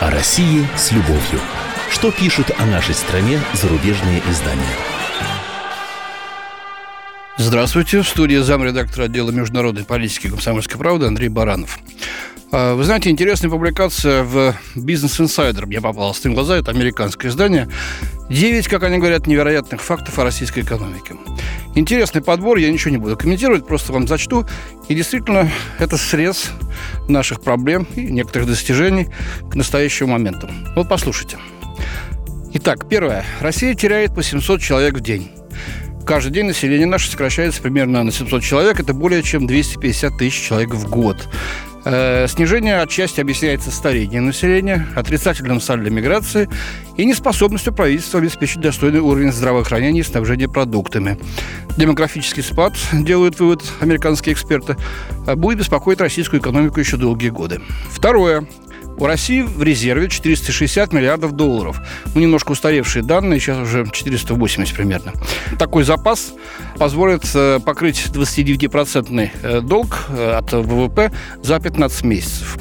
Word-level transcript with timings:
О 0.00 0.10
России 0.10 0.64
с 0.76 0.92
любовью. 0.92 1.40
Что 1.90 2.12
пишут 2.12 2.52
о 2.56 2.64
нашей 2.66 2.94
стране 2.94 3.40
зарубежные 3.52 4.22
издания? 4.30 4.76
Здравствуйте. 7.36 8.02
В 8.02 8.08
студии 8.08 8.36
замредактора 8.36 9.06
отдела 9.06 9.32
международной 9.32 9.82
политики 9.82 10.28
комсомольской 10.28 10.78
правды 10.78 11.06
Андрей 11.06 11.28
Баранов. 11.30 11.80
А, 12.52 12.74
вы 12.74 12.84
знаете, 12.84 13.10
интересная 13.10 13.50
публикация 13.50 14.22
в 14.22 14.54
Business 14.76 15.18
Insider 15.18 15.66
мне 15.66 15.80
попалась 15.80 16.22
на 16.22 16.30
глаза. 16.30 16.58
Это 16.58 16.70
американское 16.70 17.28
издание. 17.28 17.68
Девять, 18.30 18.68
как 18.68 18.84
они 18.84 18.98
говорят, 18.98 19.26
невероятных 19.26 19.82
фактов 19.82 20.16
о 20.20 20.22
российской 20.22 20.60
экономике. 20.60 21.16
Интересный 21.74 22.22
подбор, 22.22 22.58
я 22.58 22.70
ничего 22.70 22.92
не 22.92 22.98
буду 22.98 23.16
комментировать, 23.16 23.66
просто 23.66 23.92
вам 23.92 24.06
зачту. 24.06 24.46
И 24.88 24.94
действительно, 24.94 25.50
это 25.80 25.96
срез 25.96 26.52
наших 27.08 27.42
проблем 27.42 27.88
и 27.96 28.02
некоторых 28.02 28.46
достижений 28.46 29.08
к 29.50 29.56
настоящему 29.56 30.12
моменту. 30.12 30.48
Вот 30.76 30.88
послушайте. 30.88 31.38
Итак, 32.54 32.88
первое. 32.88 33.24
Россия 33.40 33.74
теряет 33.74 34.14
по 34.14 34.22
700 34.22 34.60
человек 34.60 34.94
в 34.94 35.00
день. 35.00 35.32
Каждый 36.06 36.30
день 36.30 36.46
население 36.46 36.86
наше 36.86 37.10
сокращается 37.10 37.60
примерно 37.60 38.04
на 38.04 38.12
700 38.12 38.44
человек. 38.44 38.78
Это 38.78 38.94
более 38.94 39.24
чем 39.24 39.48
250 39.48 40.18
тысяч 40.18 40.40
человек 40.40 40.70
в 40.70 40.88
год. 40.88 41.28
Э, 41.84 42.26
снижение 42.28 42.80
отчасти 42.80 43.20
объясняется 43.20 43.70
старением 43.70 44.26
населения, 44.26 44.86
отрицательным 44.94 45.60
сальдо 45.60 45.88
миграции 45.90 46.48
и 46.96 47.06
неспособностью 47.06 47.72
правительства 47.72 48.20
обеспечить 48.20 48.60
достойный 48.60 49.00
уровень 49.00 49.32
здравоохранения 49.32 50.00
и 50.00 50.04
снабжения 50.04 50.48
продуктами. 50.48 51.18
Демографический 51.76 52.42
спад, 52.42 52.74
делают 52.92 53.40
вывод 53.40 53.62
американские 53.80 54.34
эксперты, 54.34 54.76
э, 55.26 55.34
будет 55.34 55.58
беспокоить 55.58 56.00
российскую 56.00 56.40
экономику 56.40 56.80
еще 56.80 56.96
долгие 56.96 57.30
годы. 57.30 57.60
Второе. 57.90 58.46
У 58.98 59.06
России 59.06 59.42
в 59.42 59.62
резерве 59.62 60.08
460 60.08 60.92
миллиардов 60.92 61.32
долларов. 61.32 61.80
Ну, 62.14 62.20
немножко 62.20 62.52
устаревшие 62.52 63.02
данные, 63.02 63.40
сейчас 63.40 63.58
уже 63.58 63.86
480 63.90 64.76
примерно. 64.76 65.12
Такой 65.58 65.84
запас 65.84 66.32
позволит 66.76 67.22
э, 67.34 67.60
покрыть 67.64 68.06
29-процентный 68.12 69.30
э, 69.42 69.60
долг 69.62 70.06
э, 70.10 70.32
от 70.32 70.52
ВВП 70.52 71.12
за 71.42 71.60
15 71.60 72.04
месяцев. 72.04 72.58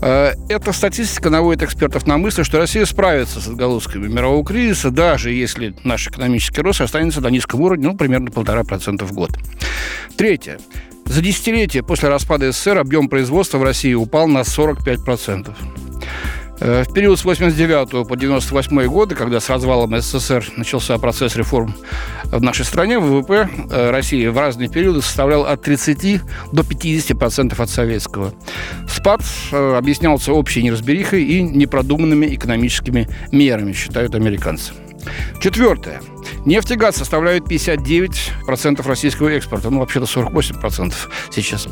Эта 0.00 0.72
статистика 0.72 1.30
наводит 1.30 1.62
экспертов 1.62 2.06
на 2.06 2.18
мысль, 2.18 2.44
что 2.44 2.58
Россия 2.58 2.84
справится 2.84 3.40
с 3.40 3.46
отголосками 3.46 4.06
мирового 4.06 4.44
кризиса, 4.44 4.90
даже 4.90 5.30
если 5.30 5.74
наш 5.82 6.08
экономический 6.08 6.60
рост 6.60 6.82
останется 6.82 7.22
на 7.22 7.28
низком 7.28 7.62
уровне, 7.62 7.86
ну, 7.86 7.96
примерно 7.96 8.30
полтора 8.30 8.64
процента 8.64 9.06
в 9.06 9.12
год. 9.12 9.30
Третье. 10.16 10.58
За 11.06 11.20
десятилетие 11.20 11.82
после 11.82 12.08
распада 12.08 12.50
СССР 12.50 12.78
объем 12.78 13.08
производства 13.08 13.58
в 13.58 13.62
России 13.62 13.94
упал 13.94 14.26
на 14.26 14.40
45%. 14.40 15.54
Э, 16.60 16.84
в 16.84 16.92
период 16.92 17.18
с 17.18 17.24
89 17.24 18.08
по 18.08 18.16
98 18.16 18.86
годы, 18.86 19.14
когда 19.14 19.40
с 19.40 19.50
развалом 19.50 20.00
СССР 20.00 20.44
начался 20.56 20.96
процесс 20.98 21.36
реформ 21.36 21.74
в 22.24 22.42
нашей 22.42 22.64
стране, 22.64 22.98
ВВП 22.98 23.48
э, 23.70 23.90
России 23.90 24.26
в 24.26 24.38
разные 24.38 24.68
периоды 24.68 25.02
составлял 25.02 25.44
от 25.44 25.62
30 25.62 26.22
до 26.52 26.62
50% 26.62 27.60
от 27.60 27.70
советского. 27.70 28.32
Спад 28.88 29.20
э, 29.52 29.74
объяснялся 29.76 30.32
общей 30.32 30.62
неразберихой 30.62 31.24
и 31.24 31.42
непродуманными 31.42 32.34
экономическими 32.34 33.08
мерами, 33.32 33.72
считают 33.72 34.14
американцы. 34.14 34.72
Четвертое. 35.40 36.00
Нефть 36.44 36.72
и 36.72 36.74
газ 36.76 36.96
составляют 36.96 37.50
59% 37.50 38.86
российского 38.86 39.28
экспорта. 39.28 39.70
Ну, 39.70 39.80
вообще-то 39.80 40.06
48% 40.06 40.92
сейчас. 41.30 41.68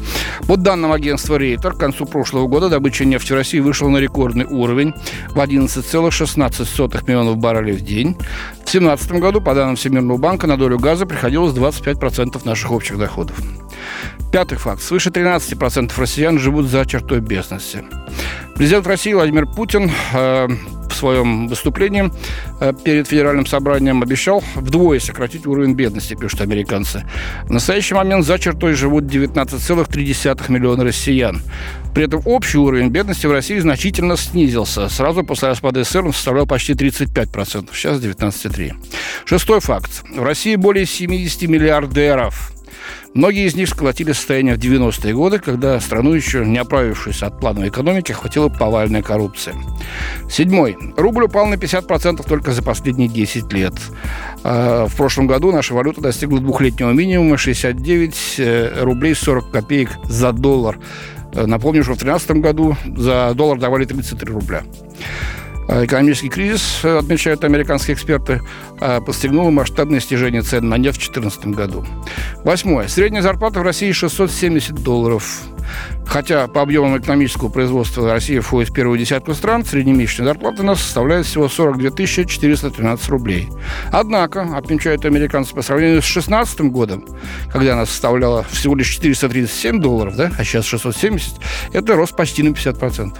По 0.47 0.57
данным 0.57 0.93
агентства 0.93 1.37
Рейтер, 1.37 1.75
к 1.75 1.79
концу 1.79 2.07
прошлого 2.07 2.47
года 2.47 2.69
добыча 2.69 3.05
нефти 3.05 3.33
России 3.33 3.61
вышла 3.61 3.89
на 3.89 3.99
рекордный 3.99 4.47
уровень 4.47 4.95
в 5.31 5.39
11,16 5.39 7.05
миллионов 7.07 7.37
баррелей 7.37 7.75
в 7.75 7.83
день. 7.83 8.15
В 8.15 8.73
2017 8.73 9.13
году, 9.13 9.41
по 9.41 9.55
данным 9.55 9.77
Всемирного 9.77 10.17
банка, 10.17 10.47
на 10.47 10.57
долю 10.57 10.79
газа 10.79 11.05
приходилось 11.05 11.55
25% 11.55 12.41
наших 12.45 12.71
общих 12.71 12.99
доходов. 12.99 13.37
Пятый 14.33 14.57
факт. 14.57 14.83
Свыше 14.83 15.11
13% 15.11 15.93
россиян 15.99 16.39
живут 16.39 16.67
за 16.67 16.87
чертой 16.87 17.21
бедности. 17.21 17.85
Президент 18.55 18.87
России 18.87 19.13
Владимир 19.13 19.47
Путин 19.47 19.91
э, 20.15 20.49
в 20.93 20.97
своем 20.97 21.49
выступлении 21.49 22.11
э, 22.61 22.73
перед 22.85 23.09
федеральным 23.09 23.47
собранием 23.47 24.03
обещал 24.03 24.43
вдвое 24.55 25.01
сократить 25.01 25.47
уровень 25.47 25.75
бедности, 25.75 26.15
пишут 26.15 26.41
американцы. 26.41 27.05
В 27.45 27.51
настоящий 27.51 27.95
момент 27.95 28.25
за 28.25 28.39
чертой 28.39 28.75
живут 28.75 29.05
19,3 29.05 30.53
миллиона 30.53 30.85
россиян. 30.85 31.43
При 31.95 32.05
этом 32.05 32.23
общий 32.25 32.59
уровень 32.59 32.89
бедности 32.89 33.27
в 33.27 33.33
России 33.33 33.59
значительно 33.59 34.17
снизился. 34.17 34.89
Сразу 34.89 35.25
после 35.25 35.49
распада 35.49 35.85
СССР 35.85 36.07
он 36.07 36.13
составлял 36.13 36.47
почти 36.47 36.73
35%, 36.73 37.69
сейчас 37.75 38.01
19,3%. 38.01 38.75
Шестой 39.25 39.61
факт. 39.61 40.05
В 40.15 40.23
России 40.23 40.57
более 40.57 40.87
70 40.87 41.49
миллиардеров. 41.49 42.52
Многие 43.15 43.47
из 43.47 43.55
них 43.55 43.69
сколотили 43.69 44.13
состояние 44.13 44.55
в 44.55 44.59
90-е 44.59 45.15
годы, 45.15 45.39
когда 45.39 45.79
страну, 45.81 46.15
еще 46.15 46.47
не 46.47 46.57
оправившись 46.57 47.23
от 47.23 47.39
плановой 47.39 47.69
экономики, 47.69 48.13
охватила 48.13 48.49
повальная 48.49 49.03
коррупция. 49.03 49.55
Седьмой. 50.31 50.79
Рубль 50.97 51.25
упал 51.25 51.47
на 51.47 51.55
50% 51.55 52.27
только 52.27 52.53
за 52.53 52.63
последние 52.63 53.09
10 53.09 53.53
лет. 53.53 53.75
А, 54.45 54.87
в 54.87 54.97
прошлом 54.97 55.27
году 55.27 55.53
наша 55.53 55.75
валюта 55.75 56.01
достигла 56.01 56.41
двухлетнего 56.41 56.91
минимума 56.93 57.37
69 57.37 58.35
э, 58.39 58.83
рублей 58.83 59.15
40 59.15 59.51
копеек 59.51 59.91
за 60.05 60.33
доллар. 60.33 60.79
Э, 61.35 61.45
напомню, 61.45 61.83
что 61.83 61.93
в 61.93 61.99
2013 61.99 62.43
году 62.43 62.77
за 62.97 63.33
доллар 63.35 63.59
давали 63.59 63.85
33 63.85 64.33
рубля. 64.33 64.63
А 65.69 65.85
экономический 65.85 66.29
кризис, 66.29 66.81
э, 66.83 66.99
отмечают 66.99 67.45
американские 67.45 67.95
эксперты, 67.95 68.43
а, 68.81 69.01
подстегнул 69.01 69.51
масштабное 69.51 70.01
снижение 70.01 70.43
цен 70.43 70.69
на 70.69 70.77
нефть 70.77 71.03
в 71.03 71.13
2014 71.13 71.55
году. 71.55 71.85
Восьмое. 72.45 72.89
Средняя 72.89 73.23
зарплата 73.23 73.61
в 73.61 73.63
России 73.63 73.93
670 73.93 74.75
долларов. 74.75 75.43
Хотя 76.07 76.47
по 76.49 76.63
объемам 76.63 76.99
экономического 76.99 77.49
производства 77.49 78.13
Россия 78.13 78.41
входит 78.41 78.71
в 78.71 78.75
первую 78.75 78.99
десятку 78.99 79.35
стран, 79.35 79.65
среднемесячная 79.65 80.27
зарплата 80.27 80.63
у 80.63 80.67
нас 80.67 80.81
составляет 80.81 81.27
всего 81.27 81.49
42 81.49 82.07
413 82.07 83.09
рублей. 83.09 83.49
Однако, 83.91 84.43
отмечают 84.57 85.05
американцы, 85.05 85.55
по 85.55 85.63
сравнению 85.63 86.03
с 86.03 86.13
2016 86.13 86.61
годом, 86.73 87.07
когда 87.51 87.75
она 87.75 87.87
составляла 87.87 88.43
всего 88.43 88.75
лишь 88.75 88.89
437 88.89 89.81
долларов, 89.81 90.17
да, 90.17 90.31
а 90.37 90.45
сейчас 90.45 90.67
670, 90.67 91.35
это 91.73 91.95
рост 91.95 92.17
почти 92.17 92.43
на 92.43 92.49
50%. 92.49 93.17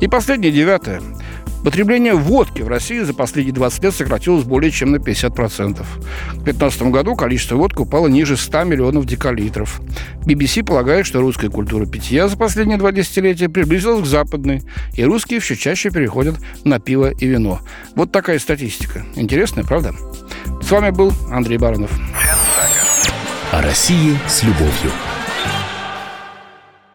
И 0.00 0.08
последнее, 0.08 0.50
девятое. 0.50 1.02
Потребление 1.64 2.14
водки 2.14 2.62
в 2.62 2.68
России 2.68 3.00
за 3.00 3.12
последние 3.12 3.54
20 3.54 3.84
лет 3.84 3.94
сократилось 3.94 4.44
более 4.44 4.70
чем 4.70 4.92
на 4.92 4.96
50%. 4.96 5.84
В 5.84 6.42
2015 6.44 6.82
году 6.84 7.16
количество 7.16 7.56
водки 7.56 7.80
упало 7.80 8.08
ниже 8.08 8.36
100 8.36 8.64
миллионов 8.64 9.04
декалитров. 9.04 9.80
BBC 10.24 10.64
полагает, 10.64 11.06
что 11.06 11.20
русская 11.20 11.50
культура 11.50 11.84
питья 11.84 12.28
за 12.28 12.36
последние 12.36 12.78
два 12.78 12.92
десятилетия 12.92 13.48
приблизилась 13.48 14.04
к 14.04 14.06
западной, 14.06 14.62
и 14.94 15.04
русские 15.04 15.40
все 15.40 15.54
чаще 15.54 15.90
переходят 15.90 16.36
на 16.64 16.80
пиво 16.80 17.10
и 17.10 17.26
вино. 17.26 17.60
Вот 17.94 18.10
такая 18.10 18.38
статистика. 18.38 19.04
Интересная, 19.14 19.64
правда? 19.64 19.94
С 20.62 20.70
вами 20.70 20.90
был 20.90 21.12
Андрей 21.30 21.58
Баранов. 21.58 21.90
О 23.52 23.60
России 23.60 24.16
с 24.28 24.42
любовью. 24.42 24.92